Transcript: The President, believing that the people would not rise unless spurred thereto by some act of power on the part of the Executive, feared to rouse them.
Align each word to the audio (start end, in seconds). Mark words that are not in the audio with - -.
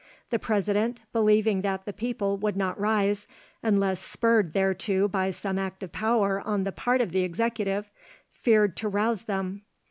The 0.31 0.39
President, 0.39 1.03
believing 1.13 1.61
that 1.61 1.85
the 1.85 1.93
people 1.93 2.35
would 2.37 2.57
not 2.57 2.79
rise 2.79 3.27
unless 3.61 3.99
spurred 3.99 4.51
thereto 4.53 5.07
by 5.07 5.29
some 5.29 5.59
act 5.59 5.83
of 5.83 5.91
power 5.91 6.41
on 6.41 6.63
the 6.63 6.71
part 6.71 7.01
of 7.01 7.11
the 7.11 7.21
Executive, 7.21 7.87
feared 8.33 8.75
to 8.77 8.89
rouse 8.89 9.25
them. 9.25 9.61